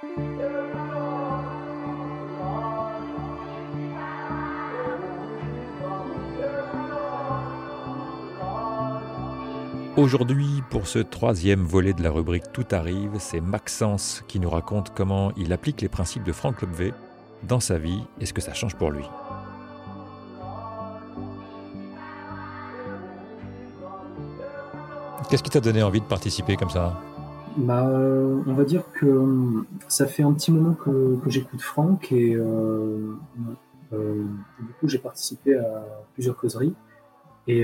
[0.00, 0.12] Aujourd'hui,
[10.70, 15.32] pour ce troisième volet de la rubrique Tout arrive, c'est Maxence qui nous raconte comment
[15.36, 16.94] il applique les principes de Franck Lobvé
[17.42, 19.04] dans sa vie et ce que ça change pour lui.
[25.28, 27.00] Qu'est-ce qui t'a donné envie de participer comme ça?
[27.56, 27.84] Bah,
[28.46, 33.14] On va dire que euh, ça fait un petit moment que, j'écoute Franck et euh,
[33.92, 34.24] euh,
[34.60, 35.84] du coup j'ai participé à
[36.14, 36.74] plusieurs causeries
[37.46, 37.62] et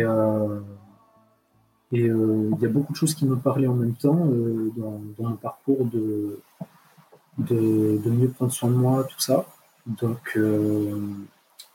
[1.93, 4.29] il y a beaucoup de choses qui me parlaient en même temps
[4.77, 6.41] dans, mon parcours de,
[7.38, 9.45] de, mieux prendre soin de moi, tout ça.
[9.87, 10.38] Donc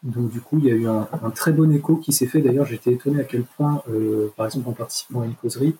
[0.03, 2.41] donc du coup, il y a eu un, très bon écho qui s'est fait.
[2.41, 5.75] D'ailleurs, j'étais étonné à quel point, euh, par exemple en participant à une causerie,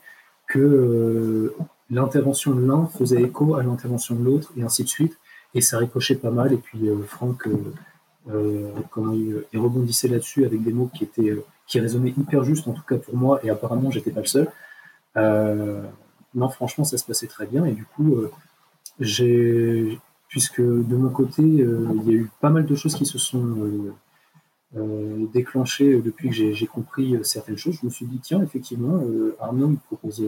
[0.47, 1.55] que euh,
[1.89, 5.17] l'intervention de l'un faisait écho à l'intervention de l'autre, et ainsi de suite.
[5.55, 6.53] Et ça ricochait pas mal.
[6.53, 7.47] Et puis euh, Franck,
[8.91, 12.83] comment il, rebondissait là-dessus avec des mots qui étaient qui résonnaient hyper juste, en tout
[12.87, 13.39] cas pour moi.
[13.43, 14.47] Et apparemment, j'étais pas le seul.
[16.35, 17.65] non, franchement, ça se passait très bien.
[17.65, 18.17] Et du coup,
[20.27, 23.93] puisque de mon côté, il y a eu pas mal de choses qui se sont
[24.77, 28.97] euh, déclenché depuis que j'ai compris euh, certaines choses, je me suis dit, tiens, effectivement,
[29.03, 30.23] euh, Arnaud, il propose,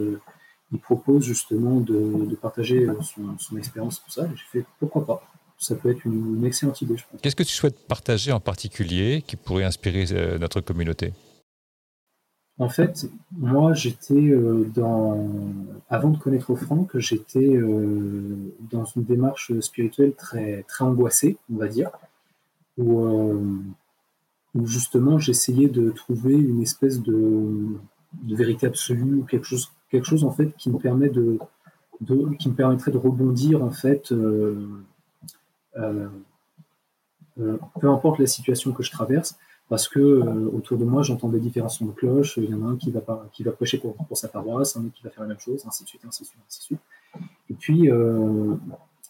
[0.72, 2.86] il propose justement de, partager
[3.38, 4.26] son, expérience, tout ça.
[4.28, 5.22] J'ai fait, pourquoi pas
[5.58, 7.20] ça peut être une, excellente idée, je pense.
[7.20, 10.06] Qu'est-ce que tu souhaites partager en particulier qui pourrait inspirer
[10.40, 11.12] notre communauté?
[12.58, 14.32] En fait, moi, j'étais
[14.74, 15.24] dans.
[15.88, 17.60] Avant de connaître Franck, j'étais
[18.72, 21.92] dans une démarche spirituelle très, très angoissée, on va dire,
[22.76, 23.06] où
[24.54, 27.78] où justement j'essayais de trouver une espèce de,
[28.28, 30.78] vérité absolue ou quelque chose, quelque chose en fait qui me
[32.38, 34.66] qui permettrait de rebondir en fait, euh,
[35.76, 36.08] euh,
[37.38, 39.36] euh, peu importe la situation que je traverse,
[39.68, 40.00] parce que
[40.52, 42.38] autour de moi j'entends des différents sons de cloche.
[42.38, 43.02] Il y en a un qui va
[43.32, 45.64] qui va prêcher pour, pour, sa paroisse, un autre qui va faire la même chose,
[45.66, 46.80] ainsi de suite, ainsi de suite, ainsi de suite.
[47.50, 47.90] Et puis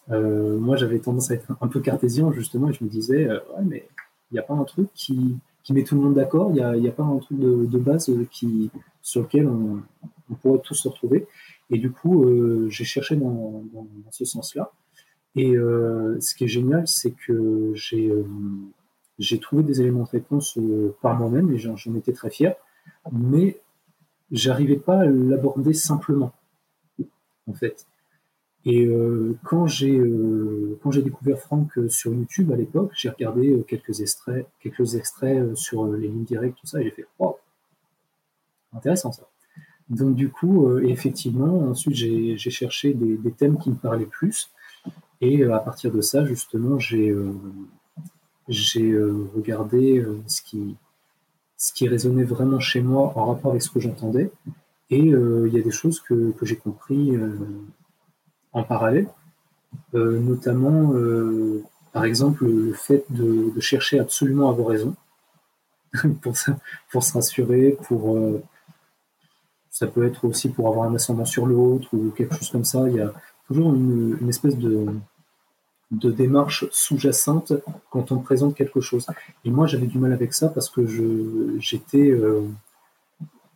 [0.09, 3.87] moi j'avais tendance à être un peu cartésien justement et je me disais ouais mais
[4.31, 5.37] il n'y a pas un truc qui,
[5.69, 8.69] met tout le monde d'accord, il n'y a, a, pas un truc de, base qui,
[9.01, 9.81] sur lequel on,
[10.33, 11.27] pourrait tous se retrouver.
[11.69, 13.63] Et du coup, euh, j'ai cherché dans,
[14.11, 14.71] ce sens-là.
[15.35, 20.59] Et euh, ce qui est génial, c'est que j'ai euh, trouvé des éléments de réponse
[21.01, 22.55] par moi-même et j'en étais très fier,
[23.11, 23.59] mais
[24.31, 26.33] j'arrivais pas à l'aborder simplement,
[27.47, 27.87] en fait.
[28.65, 28.87] Et
[29.43, 29.99] quand j'ai
[31.03, 36.23] découvert Franck sur YouTube à l'époque, j'ai regardé quelques extraits quelques extraits sur les lignes
[36.23, 37.37] directes tout ça et j'ai fait wow
[38.73, 39.27] intéressant ça.
[39.93, 44.49] Donc du coup effectivement ensuite j'ai cherché des, thèmes qui me parlaient plus.
[45.21, 47.15] Et à partir de ça justement j'ai
[48.47, 48.97] j'ai
[49.35, 50.75] regardé ce qui
[51.57, 54.31] ce qui résonnait vraiment chez moi en rapport avec ce que j'entendais.
[54.89, 57.13] Et il y a des choses que, j'ai compris
[58.53, 59.07] en parallèle,
[59.95, 64.95] euh, notamment euh, par exemple le fait de, chercher absolument à avoir raison
[66.21, 68.41] pour, se rassurer, pour euh,
[69.73, 72.87] ça peut être aussi pour avoir un ascendant sur l'autre ou quelque chose comme ça.
[72.87, 73.11] Il y a
[73.47, 74.87] toujours une, espèce de,
[75.91, 77.51] démarche sous-jacente
[77.89, 79.05] quand on présente quelque chose.
[79.43, 82.15] Et moi, j'avais du mal avec ça parce que je, j'étais,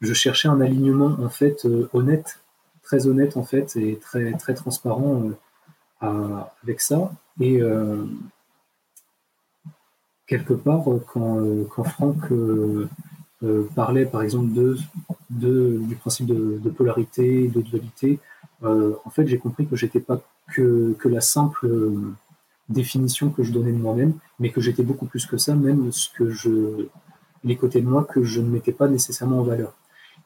[0.02, 2.42] je cherchais un alignement en fait honnête
[2.88, 5.24] très honnête en fait et très, très transparent
[6.04, 7.12] euh, avec ça.
[7.40, 8.06] Et euh,
[10.26, 12.88] quelque part, quand, quand Franck euh,
[13.75, 14.78] parlait par exemple de,
[15.30, 18.20] de du principe de, polarité, de dualité,
[18.64, 20.20] en fait j'ai compris que j'étais pas
[20.53, 21.70] que, que la simple
[22.70, 26.09] définition que je donnais de moi-même, mais que j'étais beaucoup plus que ça, même ce
[26.09, 26.88] que je,
[27.44, 29.74] les côtés de moi que je ne mettais pas nécessairement en valeur.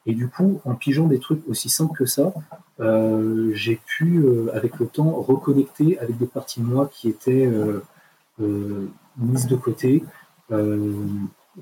[0.06, 2.32] Et du coup, en pigeant des trucs aussi simples que ça,
[2.80, 7.46] euh, j'ai pu, euh, avec le temps, reconnecter avec des parties de moi qui étaient
[7.46, 10.02] euh, mises de côté.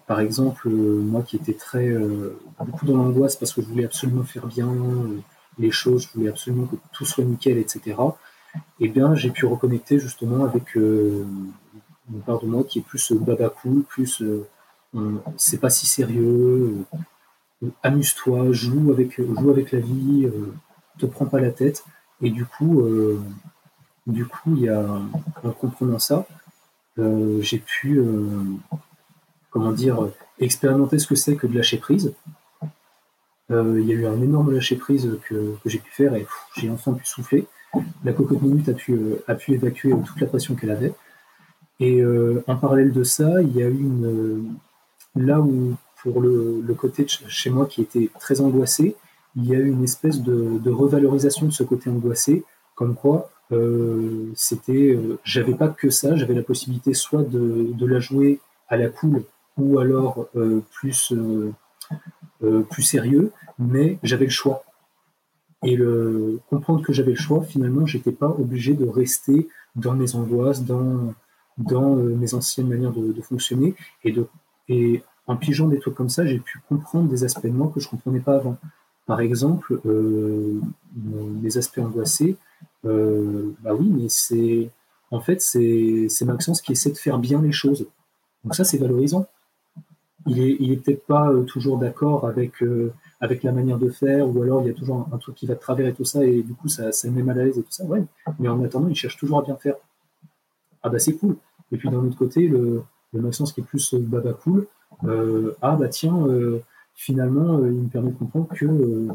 [0.07, 1.93] Par exemple, moi qui étais très
[2.65, 4.69] beaucoup dans l'angoisse parce que je voulais absolument faire bien
[5.59, 7.97] les choses, je voulais absolument que tout soit nickel, etc.
[8.79, 13.49] Eh bien, j'ai pu reconnecter justement avec une part de moi qui est plus baba
[13.49, 14.23] cool, plus
[15.37, 16.85] c'est pas si sérieux,
[17.83, 20.53] amuse-toi, joue avec, joue avec la vie, euh,
[20.99, 21.85] te prends pas la tête.
[22.23, 23.21] Et du coup, euh,
[24.07, 24.85] du coup, il y a,
[25.45, 26.27] en comprenant ça,
[26.99, 28.01] euh, j'ai pu,
[29.51, 30.09] comment dire,
[30.39, 32.15] expérimenter ce que c'est que de lâcher prise.
[33.51, 36.27] il y a eu un énorme lâcher prise que, j'ai pu faire et
[36.57, 37.47] j'ai enfin pu souffler.
[38.05, 40.93] la cocotte minute a pu, a pu évacuer toute la pression qu'elle avait.
[41.81, 42.03] Et
[42.47, 44.55] en parallèle de ça, il y a eu une.
[45.17, 48.97] Là où, pour le, côté chez moi qui était très angoissé,
[49.37, 52.45] il y a eu une espèce de, revalorisation de ce côté angoissé,
[52.75, 57.87] comme quoi euh, c'était, euh, j'avais pas que ça, j'avais la possibilité soit de, de,
[57.87, 58.39] la jouer
[58.69, 59.25] à la cool
[59.57, 61.13] ou alors euh, plus
[62.71, 64.65] plus sérieux, mais j'avais le choix.
[65.63, 65.79] Et
[66.49, 71.13] comprendre que j'avais le choix, finalement, j'étais pas obligé de rester dans mes angoisses, dans,
[71.59, 73.75] dans mes anciennes manières de, fonctionner.
[74.05, 77.79] Et, en pigeant des trucs comme ça, j'ai pu comprendre des aspects de moi que
[77.79, 78.57] je comprenais pas avant.
[79.07, 80.61] Par exemple, euh,
[81.43, 82.37] les aspects angoissés,
[82.85, 84.71] euh, bah oui, mais c'est
[85.11, 87.87] en fait c'est Maxence qui essaie de faire bien les choses.
[88.45, 89.27] Donc ça c'est valorisant.
[90.27, 93.89] Il est, il est peut-être pas euh, toujours d'accord avec euh, avec la manière de
[93.89, 96.05] faire, ou alors il y a toujours un, truc qui va de travers et tout
[96.05, 97.85] ça, et du coup ça, met mal à l'aise et tout ça.
[97.85, 98.03] Ouais.
[98.39, 99.75] Mais en attendant, il cherche toujours à bien faire.
[100.83, 101.37] Ah bah c'est cool.
[101.73, 102.83] Et puis d'un autre côté, le,
[103.13, 104.67] le Maxence qui est plus baba cool,
[105.63, 106.27] ah bah tiens,
[106.95, 109.09] finalement, il me permet de comprendre que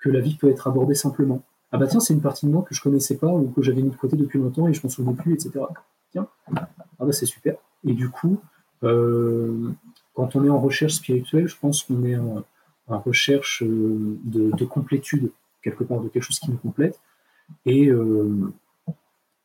[0.00, 1.42] que la vie peut être abordée simplement
[1.74, 3.82] ah bah tiens, c'est une partie de moi que je connaissais pas ou que j'avais
[3.82, 5.64] mis de côté depuis longtemps et je m'en souviens plus, etc.
[6.12, 6.68] Tiens, ah
[7.00, 7.56] bah c'est super.
[7.84, 8.38] Et du coup,
[8.84, 9.72] euh,
[10.14, 12.44] quand on est en recherche spirituelle, je pense qu'on est en,
[12.86, 15.30] recherche euh, de, complétude,
[15.62, 17.00] quelque part, de quelque chose qui nous complète.
[17.66, 18.52] Et euh,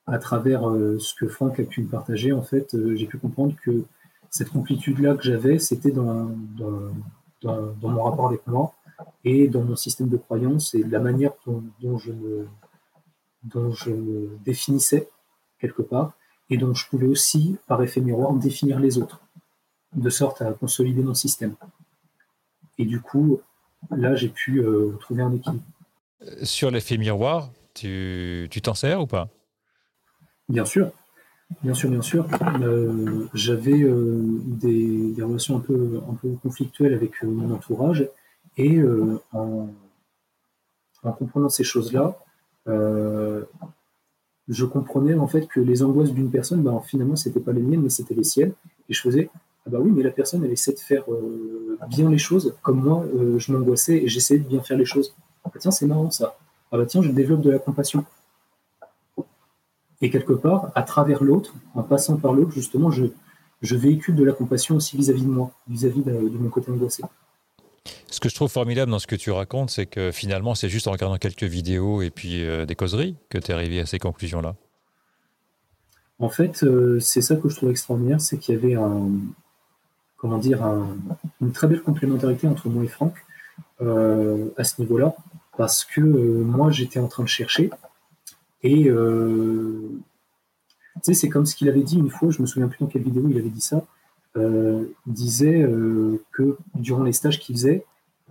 [0.07, 0.61] à travers
[0.99, 3.83] ce que Franck a pu me partager, en fait, j'ai pu comprendre que
[4.29, 6.31] cette complétude-là que j'avais, c'était dans,
[7.43, 8.73] mon rapport avec moi,
[9.23, 12.47] et dans mon système de croyance et la manière dont, je, me,
[13.43, 13.91] dont je
[14.43, 15.09] définissais
[15.59, 16.13] quelque part
[16.49, 19.21] et dont je pouvais aussi, par effet miroir, définir les autres,
[19.95, 21.55] de sorte à consolider mon système.
[22.77, 23.39] Et du coup,
[23.91, 25.63] là, j'ai pu euh, trouver un équilibre.
[26.43, 29.29] Sur l'effet miroir, tu t'en sers ou pas?
[30.47, 30.91] Bien sûr.
[31.63, 32.27] Bien sûr, bien sûr.
[32.61, 38.07] Euh, j'avais euh, des, des, relations un peu, un peu conflictuelles avec mon entourage
[38.57, 39.69] et euh, en,
[41.17, 42.17] comprenant ces choses-là,
[42.67, 43.45] euh,
[44.47, 47.81] je comprenais en fait que les angoisses d'une personne, ben, finalement, c'était pas les miennes,
[47.81, 48.53] mais c'était les siennes.
[48.89, 49.29] Et je faisais,
[49.65, 52.81] ah bah oui, mais la personne, elle essaie de faire euh, bien les choses, comme
[52.81, 53.05] moi,
[53.37, 55.15] je m'angoissais et j'essayais de bien faire les choses.
[55.43, 56.37] Ah bah tiens, c'est marrant ça.
[56.71, 58.05] Ah bah tiens, je développe de la compassion.
[60.01, 63.05] Et quelque part, à travers l'autre, en passant par l'autre, justement, je,
[63.61, 67.03] je véhicule de la compassion aussi vis-à-vis de moi, vis-à-vis de, de, mon côté angoissé.
[68.09, 70.87] Ce que je trouve formidable dans ce que tu racontes, c'est que finalement, c'est juste
[70.87, 73.99] en regardant quelques vidéos et puis euh, des causeries que tu es arrivé à ces
[73.99, 74.55] conclusions-là.
[76.19, 79.09] En fait, euh, c'est ça que je trouve extraordinaire, c'est qu'il y avait un,
[80.19, 80.63] comment dire,
[81.41, 83.15] une très belle complémentarité entre moi et Franck
[83.81, 85.15] euh, à ce niveau-là,
[85.57, 87.69] parce que moi, j'étais en train de chercher
[88.61, 88.91] et tu
[91.01, 93.03] sais, c'est comme ce qu'il avait dit une fois, je me souviens plus dans quelle
[93.03, 93.85] vidéo il avait dit ça.
[94.35, 95.65] il disait
[96.31, 97.85] que durant les stages qu'il faisait,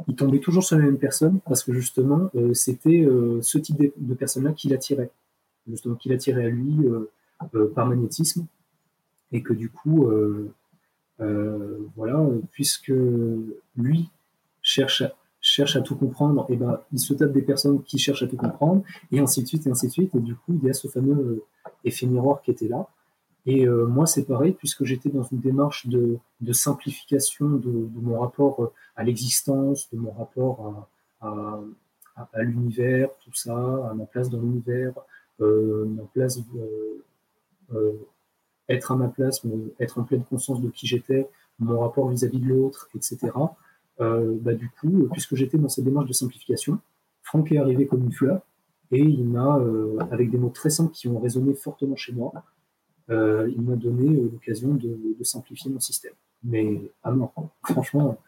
[0.06, 3.79] il tombait toujours sur la même personne parce que justement, euh, c'était euh, ce type
[3.79, 5.11] de, de personne-là qui l'attirait,
[5.69, 8.46] justement, qui l'attirait à lui euh, par magnétisme,
[9.32, 10.11] et que du coup,
[11.19, 12.93] voilà, puisque
[13.76, 14.09] lui
[14.62, 18.23] cherche à, cherche à tout comprendre, et ben, il se tape des personnes qui cherchent
[18.23, 18.82] à tout comprendre,
[19.12, 20.88] et ainsi de suite, et ainsi de suite, et du coup, il y a ce
[20.88, 21.44] fameux
[21.85, 22.88] effet miroir qui était là.
[23.47, 26.19] Et euh, moi, c'est pareil, puisque j'étais dans une démarche de,
[26.53, 30.89] simplification de, mon rapport euh, à l'existence, de mon rapport
[31.20, 31.60] à,
[32.37, 34.93] l'univers, tout ça, à ma place dans l'univers,
[35.41, 36.41] euh, ma place,
[38.69, 39.43] être à ma place,
[39.81, 43.32] être en pleine conscience de qui j'étais, mon rapport vis-à-vis de l'autre, etc.
[43.98, 46.79] bah, du coup, puisque j'étais dans cette démarche de simplification,
[47.22, 48.43] Franck est arrivé comme une fleur
[48.93, 49.60] et il m'a,
[50.10, 52.32] avec des mots très simples qui ont résonné fortement chez moi,
[53.10, 56.13] euh, il m'a donné euh, l'occasion de, simplifier mon système.
[56.43, 57.31] Mais ah non,
[57.65, 58.19] franchement,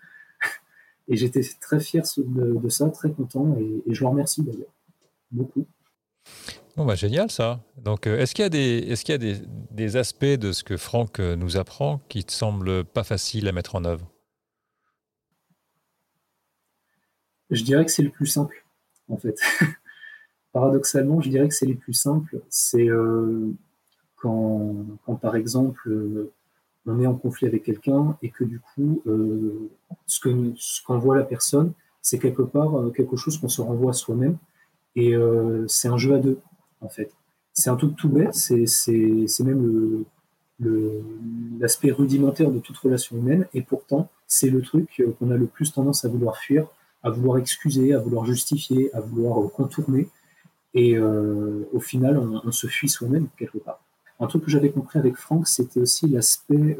[1.09, 4.73] et j'étais très fier de, ça, très content, et, je le remercie d'ailleurs,
[5.31, 5.67] beaucoup.
[6.77, 7.61] Bon bah génial ça.
[7.77, 9.39] Donc euh, est-ce qu'il y a, des, est-ce qu'il y a
[9.71, 13.75] des, aspects de ce que Franck nous apprend qui te semblent pas faciles à mettre
[13.75, 14.07] en œuvre?
[17.51, 18.65] Je dirais que c'est le plus simple,
[19.09, 19.37] en fait.
[20.53, 22.41] Paradoxalement, je dirais que c'est les plus simples.
[22.49, 22.89] C'est
[24.21, 26.33] quand, par exemple euh,
[26.87, 29.71] on est en conflit avec quelqu'un et que du coup euh,
[30.07, 31.73] ce que ce qu'envoie la personne
[32.03, 34.37] c'est quelque part euh, quelque chose qu'on se renvoie à soi-même
[34.97, 35.15] et
[35.69, 36.41] c'est un jeu à deux
[36.81, 37.11] en fait
[37.53, 40.05] c'est un truc tout bête c'est même
[40.59, 41.03] le
[41.59, 45.73] l'aspect rudimentaire de toute relation humaine et pourtant c'est le truc qu'on a le plus
[45.73, 46.67] tendance à vouloir fuir
[47.03, 50.09] à vouloir excuser à vouloir justifier à vouloir contourner
[50.75, 53.81] Et au final, on, se fuit soi-même quelque part.
[54.21, 56.77] Un truc que j'avais compris avec Franck, c'était aussi l'aspect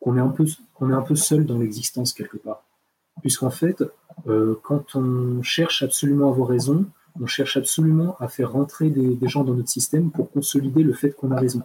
[0.00, 2.64] qu'on est, un peu, qu'on est un peu seul dans l'existence quelque part.
[3.20, 3.82] Puisqu'en fait,
[4.62, 6.86] quand on cherche absolument à avoir raison,
[7.20, 11.10] on cherche absolument à faire rentrer des, gens dans notre système pour consolider le fait
[11.10, 11.62] qu'on a raison.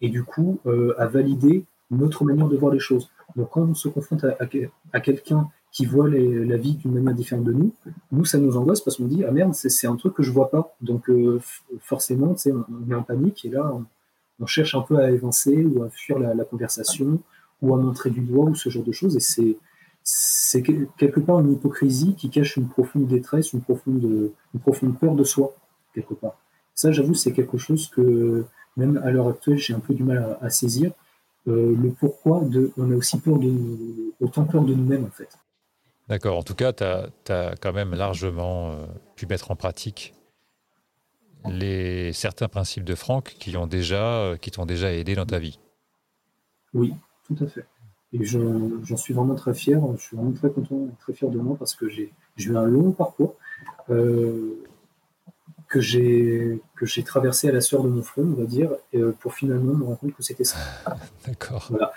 [0.00, 0.58] Et du coup,
[0.98, 3.10] à valider notre manière de voir les choses.
[3.36, 4.24] Donc quand on se confronte
[4.92, 7.72] à, quelqu'un qui voit la vie d'une manière différente de nous,
[8.12, 10.50] nous, ça nous angoisse parce qu'on dit Ah merde, c'est un truc que je vois
[10.50, 10.74] pas.
[10.80, 11.40] Donc euh,
[11.80, 13.72] forcément, on, on est en panique et là,
[14.40, 17.20] on, cherche un peu à évincer ou à fuir la, conversation
[17.60, 19.16] ou à montrer du doigt ou ce genre de choses.
[19.38, 19.58] Et
[20.02, 25.14] c'est quelque part une hypocrisie qui cache une profonde détresse, une profonde, une profonde peur
[25.14, 25.54] de soi,
[25.94, 26.36] quelque part.
[26.74, 28.44] Ça, j'avoue, c'est quelque chose que,
[28.76, 30.92] même à l'heure actuelle, j'ai un peu du mal à saisir.
[31.48, 33.52] Euh, le pourquoi de, on a aussi peur de,
[34.20, 35.28] autant peur de nous-mêmes en fait.
[36.08, 40.12] D'accord, en tout cas, tu as, quand même largement euh, pu mettre en pratique
[41.46, 45.38] les, certains principes de Franck qui ont déjà, euh, qui t'ont déjà aidé dans ta
[45.38, 45.58] vie.
[46.74, 46.94] Oui,
[47.26, 47.64] tout à fait.
[48.12, 51.56] Et j'en suis vraiment très fier, je suis vraiment très content, très fier de moi
[51.56, 53.36] parce que j'ai eu un long parcours
[55.70, 59.12] que j'ai que j'ai traversé à la sueur de mon front, on va dire, euh,
[59.20, 60.58] pour finalement me rendre compte que c'était ça.
[61.26, 61.66] D'accord.
[61.70, 61.92] Voilà.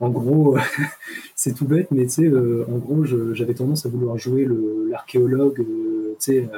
[0.00, 0.56] en gros,
[1.36, 3.04] c'est tout bête, mais tu sais, euh, en gros,
[3.34, 4.48] j'avais tendance à vouloir jouer
[4.90, 6.50] l'archéologue, euh, tu sais,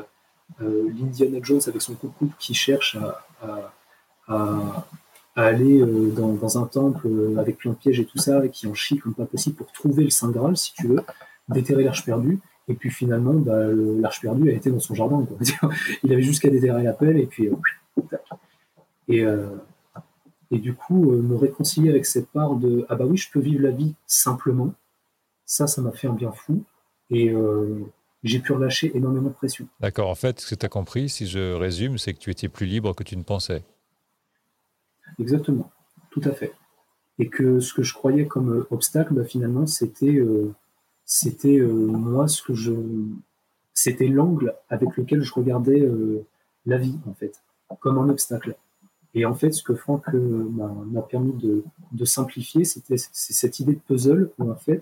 [0.61, 2.97] l'Indiana Jones avec son coucou qui cherche
[3.43, 3.73] à,
[4.29, 4.87] à,
[5.37, 5.81] aller
[6.15, 7.09] dans, dans, un temple
[7.39, 9.71] avec plein de pièges et tout ça, et qui en chie comme pas possible pour
[9.73, 11.01] trouver le Saint Graal, si tu veux,
[11.49, 12.41] déterrer l'arche perdue.
[12.71, 15.27] Et puis finalement, bah, l'arche perdue a été dans son jardin.
[16.05, 17.49] Il avait juste qu'à déterrer la pelle et puis.
[17.49, 17.57] Euh,
[19.09, 19.49] et, euh,
[20.53, 23.41] et du coup, euh, me réconcilier avec cette part de Ah bah oui, je peux
[23.41, 24.73] vivre la vie simplement.
[25.47, 26.63] Ça, ça m'a fait un bien fou.
[27.11, 27.35] Et
[28.23, 29.67] j'ai pu relâcher énormément de pression.
[29.81, 30.09] D'accord.
[30.09, 32.67] En fait, ce que tu as compris, si je résume, c'est que tu étais plus
[32.67, 33.65] libre que tu ne pensais.
[35.19, 35.71] Exactement.
[36.11, 36.53] Tout à fait.
[37.19, 40.21] Et que ce que je croyais comme obstacle, bah, finalement, c'était
[41.11, 42.73] c'était euh, moi ce que je
[43.75, 46.25] c'était l'angle avec lequel je regardais euh,
[46.67, 47.43] la vie en fait
[47.81, 48.55] comme un obstacle
[49.15, 50.49] et en fait ce que Franck euh,
[50.93, 54.81] m'a permis de, simplifier c'était cette idée de puzzle où en fait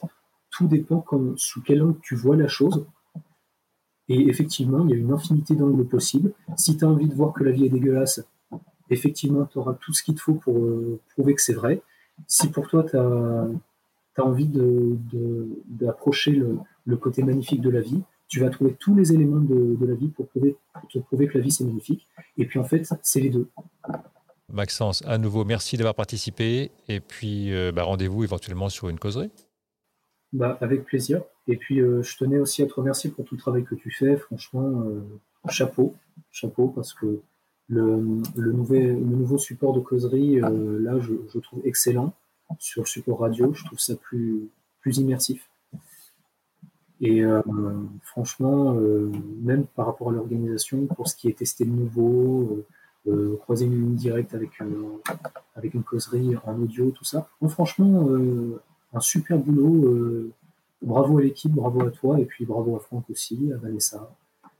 [0.50, 1.02] tout dépend
[1.36, 2.84] sous quel angle tu vois la chose
[4.10, 7.32] et effectivement il y a une infinité d'angles possibles si tu as envie de voir
[7.32, 8.20] que la vie est dégueulasse
[8.90, 10.56] effectivement tu auras tout ce qu'il te faut pour
[11.14, 11.82] prouver que c'est vrai
[12.26, 14.48] si pour toi tu as envie
[15.68, 19.86] d'approcher de, le, côté magnifique de la vie, tu vas trouver tous les éléments de,
[19.86, 20.56] la vie pour, prouver,
[20.90, 22.06] te prouver que la vie c'est magnifique.
[22.36, 23.48] Et puis en fait, c'est les deux.
[24.50, 26.72] Maxence, à nouveau, merci d'avoir participé.
[26.88, 29.30] Et puis euh, bah, rendez-vous éventuellement sur une causerie.
[30.32, 31.22] Bah, avec plaisir.
[31.46, 33.90] Et puis euh, je tenais aussi à te remercier pour tout le travail que tu
[33.90, 34.16] fais.
[34.16, 35.00] Franchement, euh,
[35.48, 35.94] chapeau,
[36.30, 37.20] chapeau, parce que
[37.68, 42.12] le, le, le nouveau support de causerie, là, je, trouve excellent
[42.58, 43.52] sur le support radio.
[43.52, 44.48] Je trouve ça plus,
[44.80, 45.48] plus immersif.
[47.00, 47.40] Et euh,
[48.02, 49.10] franchement, euh,
[49.40, 52.64] même par rapport à l'organisation, pour ce qui est testé de nouveau,
[53.06, 54.50] euh, croiser une ligne directe avec,
[55.54, 57.28] avec une causerie en audio, tout ça.
[57.48, 58.08] franchement,
[58.92, 60.32] un super boulot.
[60.82, 64.10] bravo à l'équipe, bravo à toi, et puis bravo à Franck aussi, à Vanessa.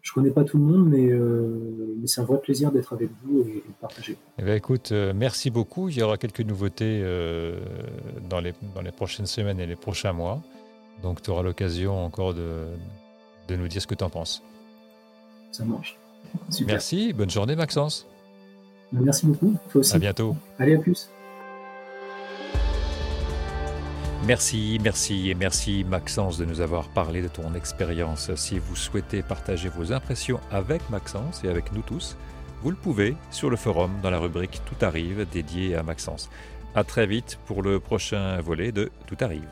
[0.03, 3.11] Je connais pas tout le monde, mais, euh, mais c'est un vrai plaisir d'être avec
[3.23, 4.17] vous et, de partager.
[4.39, 5.89] Eh bien, écoute, euh, merci beaucoup.
[5.89, 7.59] Il y aura quelques nouveautés euh,
[8.31, 10.41] dans, les, dans les prochaines semaines et les prochains mois.
[11.03, 12.67] Donc, tu auras l'occasion encore de,
[13.49, 14.43] de nous dire ce que tu en penses.
[15.53, 15.99] Ça marche.
[16.67, 17.13] Merci.
[17.13, 18.07] Bonne journée, Maxence.
[18.93, 19.57] Merci beaucoup.
[19.71, 19.95] Toi aussi.
[19.95, 20.37] À bientôt.
[20.59, 21.11] Allez, à plus.
[24.27, 28.35] Merci, merci et merci Maxence de nous avoir parlé de ton expérience.
[28.35, 32.17] Si vous souhaitez partager vos impressions avec Maxence et avec nous tous,
[32.63, 36.29] vous le pouvez sur le forum dans la rubrique Tout arrive dédiée à Maxence.
[36.75, 39.49] À très vite pour le prochain volet de Tout arrive.